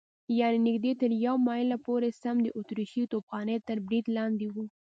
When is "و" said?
4.53-4.55